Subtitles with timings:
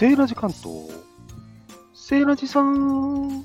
[0.00, 0.88] セーラジ関東？
[1.92, 3.40] セーラジさん。
[3.40, 3.44] は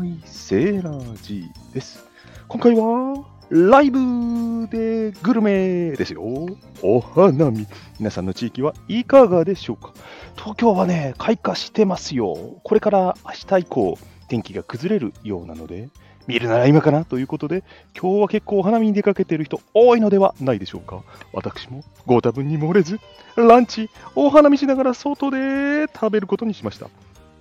[0.00, 2.04] ーい、セーラジです。
[2.48, 6.20] 今回は、ライブでグルメですよ。
[6.82, 7.68] お花見。
[8.00, 9.92] 皆さんの地域はいかがでしょうか？
[10.34, 12.34] 東京はね、開花してますよ。
[12.64, 13.96] これから明日以降、
[14.26, 15.90] 天気が崩れるようなので、
[16.26, 17.04] 見るなら今かな？
[17.04, 17.62] ということで、
[17.98, 21.02] 今日は結構お花見に出かけている人多いのではないでしょうか。
[21.32, 22.98] 私もご多分に漏れず、
[23.36, 26.88] ランチ、お花見しながら外で食べることにしました。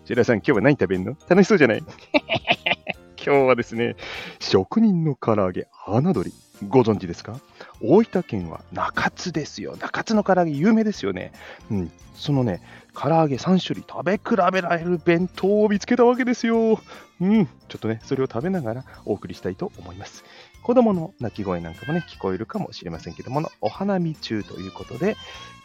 [0.06, 1.18] 白井さん、今日は何食べるの？
[1.28, 1.84] 楽しそうじゃない？
[3.26, 3.96] 今日はですね、
[4.40, 6.32] 職人の唐揚げ、花鳥、
[6.70, 7.40] ご存知ですか？
[7.82, 9.76] 大分県は中津ですよ。
[9.78, 11.32] 中津の唐揚げ有名ですよね。
[11.70, 11.92] うん。
[12.16, 12.62] そのね、
[12.94, 16.80] 唐揚げ3種類食べ比べられる弁当を見つけたわけですよ。
[17.20, 17.46] うん。
[17.46, 20.24] ちょっとね、それを食べながらお送りしたいと思います。
[20.64, 25.18] 子供の泣き声なんかもね、聞こえるかもしれませんけども、お花見中ということで、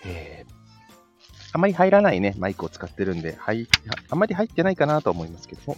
[0.04, 0.59] えー
[1.52, 3.68] あまり入らないね、マイクを使ってるんで、はい、
[4.08, 5.76] あまり入ってないかなと思いますけども、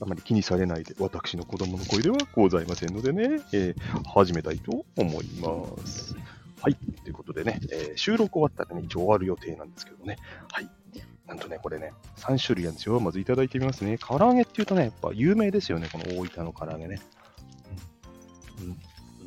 [0.00, 6.14] あまり気にされないで、私の子供の声ではございませんのでね、えー始めたいと思います。
[6.60, 10.18] はい、ということでね、えー収録終わったらね、一応終わる予定なんですけどね、
[10.52, 10.70] はい。
[11.26, 12.98] なんとね、これね、3種類なんですよ。
[13.00, 13.98] まずいただいてみますね。
[13.98, 17.00] 唐揚げっていうとね、やっぱ有名ですよね、この大分の唐揚げね。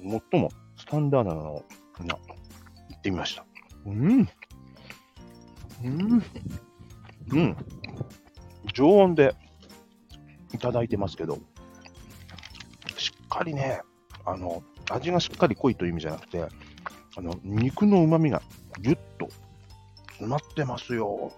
[0.04, 1.66] うん、最もスタンダードなのを、
[2.00, 3.46] みんな、行ってみました。
[3.86, 4.28] うん。
[5.84, 6.24] うん。
[7.32, 7.58] うん。
[8.74, 9.36] 常温で
[10.54, 11.40] いただいてますけど、
[12.98, 13.82] しっかりね、
[14.26, 16.48] あの、味がしっかり濃いという意味じゃなくて、
[17.16, 18.42] あの、肉の旨味が
[18.80, 19.28] ぎゅっと
[20.08, 21.32] 詰まってますよ。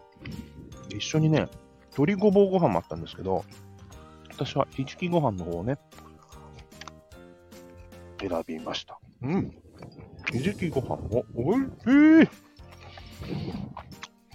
[0.89, 1.47] 一緒にね、
[1.91, 3.45] 鶏ごぼうご飯もあったんですけど、
[4.29, 5.77] 私はひじきご飯の方をね、
[8.19, 8.99] 選びました。
[9.21, 9.51] うん。
[10.31, 12.29] ひじきご飯もおいしい。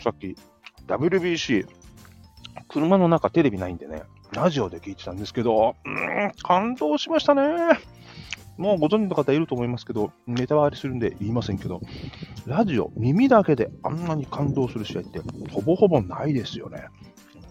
[0.03, 0.37] さっき
[0.87, 1.67] WBC、
[2.69, 7.79] 車の中テレビないんでね、ラジオで聞いてたんですけど、うん、感動しましたね。
[8.57, 11.81] もうご存知の方いると思いますけど、ネタバレするんで言いませんけど、
[12.47, 15.20] ラジオ、耳だけであんなに感動する試合って
[15.51, 16.87] ほぼほぼないですよね。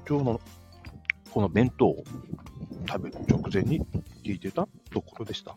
[0.07, 0.41] 今日の
[1.31, 2.03] この弁当を
[2.88, 3.86] 食べる直前に
[4.25, 5.56] 聞いてたところでした。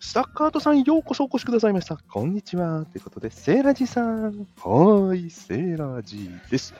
[0.00, 1.96] スタッカートさん、ようこそお越しくださいました。
[1.96, 2.86] こんにちは。
[2.86, 4.46] ということで、セーラジさん。
[4.56, 6.72] はーい、セーラジです。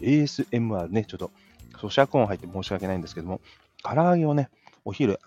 [0.00, 1.30] ASMR ね、ちょっと
[1.78, 3.40] 咀嚼音入って申し訳ないんですけども、
[3.82, 4.50] 唐揚げをね、
[4.84, 5.18] お昼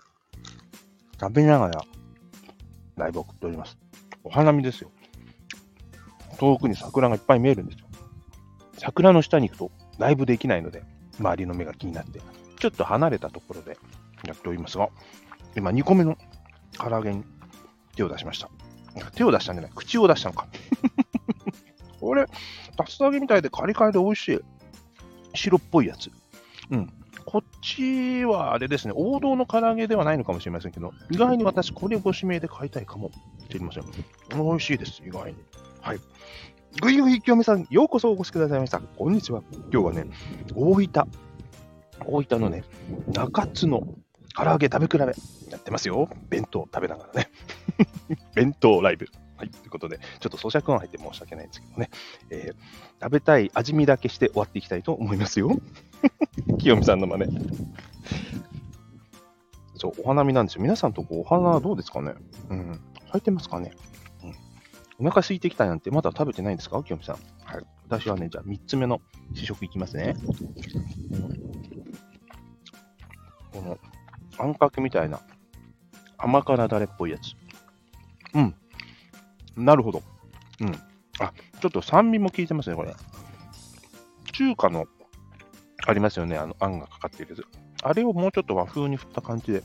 [1.20, 1.84] 食べながら
[2.96, 3.76] ライブを送っております。
[4.22, 4.92] お花見ですよ。
[6.38, 7.86] 遠くに桜がいっぱい見えるんですよ。
[8.78, 10.84] 桜の下に行くとライブできないので、
[11.18, 12.20] 周りの目が気になって、
[12.60, 13.76] ちょっと離れたところで
[14.24, 14.88] やっておりますが、
[15.56, 16.16] 今2個目の
[16.78, 17.24] 唐揚げに
[17.96, 18.48] 手を出しました。
[19.14, 20.46] 手を出したんじゃない、口を出したのか。
[22.00, 24.40] これ、竜田揚げみたいでカリカリで美味しい。
[25.34, 26.10] 白っぽいやつ。
[26.70, 26.92] うん。
[27.24, 33.10] こっちはあれですね、王道の唐揚げではないのかもしれませんけど、意外に私、これをご指名で買いたいかも
[33.48, 33.84] しれません。
[34.30, 35.36] 美味しいです、意外に。
[35.80, 36.00] はい。
[36.80, 38.80] ぐいぐい清美さん、ようこそお越しくださいました。
[38.80, 39.42] こんにちは。
[39.72, 40.06] 今日はね、
[40.54, 40.88] 大分、
[42.04, 42.64] 大分のね、
[43.12, 43.86] 中津の
[44.36, 46.08] 唐揚げ食べ比べやってますよ。
[46.28, 47.30] 弁当食べながらね。
[48.34, 49.06] 弁当ライブ。
[49.36, 49.50] はい。
[49.50, 51.90] ということで、ちょっと咀嚼音入って申し訳ないんですけどね。
[52.30, 52.56] えー
[53.02, 55.50] 食べたい味見だけして終わっていきたいと思いますよ。
[56.58, 57.48] 清美さんの真似。
[59.76, 60.62] そう、お花見なんですよ。
[60.62, 62.14] 皆さんとこお花はどうですかね？
[62.48, 62.80] うん。
[63.08, 63.72] 咲いてますかね？
[64.22, 65.06] うん。
[65.06, 66.82] お腹空いてきたなんてまだ食べてないんですか？
[66.82, 67.16] 清美さん。
[67.44, 67.64] はい。
[67.88, 69.02] 私はね、じゃあ3つ目の
[69.34, 70.16] 試食いきますね。
[73.52, 73.78] この、
[74.38, 75.20] あんかけみたいな
[76.18, 77.34] 甘辛だれっぽいやつ。
[78.34, 78.54] うん。
[79.56, 80.02] なるほど。
[80.60, 80.74] うん。
[81.20, 82.94] あ、ちょっと酸味も効いてますね、これ。
[84.32, 84.86] 中華の、
[85.86, 87.46] ありますよね、あの、あんがかかってるやつ。
[87.82, 89.62] あれをもうちょっと和風に振った感じで。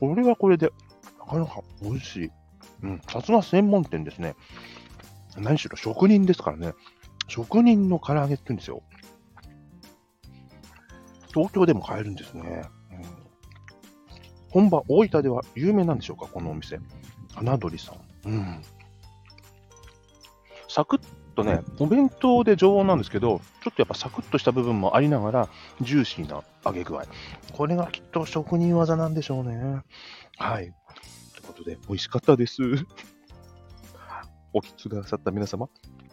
[0.00, 0.70] これはこれで、
[1.18, 2.30] なかなか美味しい。
[2.82, 3.00] うん。
[3.08, 4.34] さすが専門店ですね。
[5.36, 6.72] 何しろ職人ですからね。
[7.28, 8.82] 職人の唐揚げって言うんですよ。
[11.32, 12.62] 東京でも買えるんですね。
[14.54, 16.80] うん、本場大分では有名なんでしょうか、このお店。
[17.34, 17.92] 花鳥さ
[18.24, 18.28] ん。
[18.28, 18.62] うん。
[20.68, 21.00] サクッ
[21.34, 25.48] とね、お弁当で常温なんですけど、ちょっとやっぱサクッとした部分もありながら、
[25.80, 27.04] ジューシーな揚げ具合。
[27.52, 29.82] これがきっと職人技なんでしょうね。
[30.38, 30.72] はい。
[31.34, 32.62] ということで、美味しかったです。
[34.52, 35.68] お聞きくださった皆様、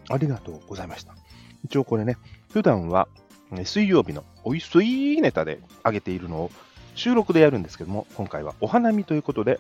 [0.10, 1.16] ありがとうございました。
[1.64, 2.18] 一応これね、
[2.52, 3.08] 普段は
[3.52, 6.52] ね水曜日のおいしいネタで上げているのを
[6.96, 9.60] 収録でやるんですけども、今回はお花見ということで、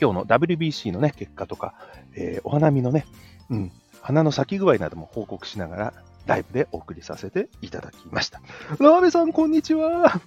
[0.00, 1.74] 今日の WBC のね、結果とか、
[2.14, 3.06] えーお花見のね、
[3.50, 5.94] うん、花の咲き具合なども報告しながら
[6.26, 8.40] ライブでお送りさせていただきました。
[8.78, 10.20] ラーメさん、こんにちは。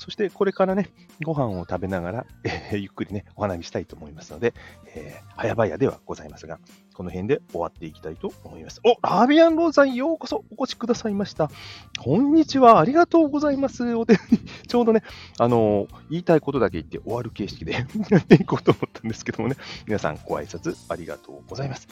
[0.00, 0.88] そしてこれからね、
[1.22, 4.54] ご飯を食べながら、 えー、ゆっくりね、お花見したいと思いますので、
[4.94, 6.58] えー、早々ではございますが、
[6.94, 8.80] この辺で終わっていきたいと思います。
[8.82, 11.50] お、ラービアンローズさん、ようこそお越しくださいました。
[11.98, 13.94] こんにちは、ありがとうございます。
[13.94, 14.18] お手に、
[14.66, 15.02] ちょうどね、
[15.38, 17.72] あのー、言いたいことだけ言って終わる形式で
[18.08, 19.56] やっていこうと思ったんですけどもね、
[19.86, 21.86] 皆さんご挨拶ありがとうございます。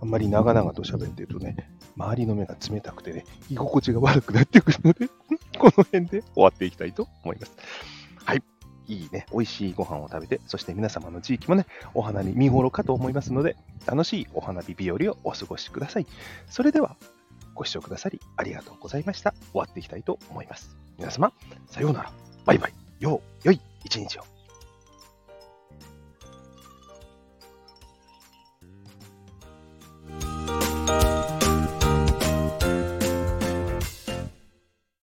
[0.00, 1.54] あんまり長々と喋ってるとね、
[1.96, 5.08] 周りの目が冷たくてね、居心地が悪くなってくるので
[5.58, 7.52] この辺で終わっていきたいと思います。
[8.24, 8.42] はい。
[8.88, 13.56] いいね、美味しいご飯を食べて、そして皆様の地域もね、お花見見頃かと思いますので、
[13.86, 16.06] 楽しいお花火日和をお過ごしください。
[16.48, 16.96] それでは、
[17.54, 19.32] ご視聴くださりありがとうございました。
[19.52, 20.76] 終わっていきたいと思います。
[20.98, 21.32] 皆様、
[21.68, 22.12] さようなら。
[22.44, 22.72] バイバイ。
[22.98, 24.31] よう、良い一日を。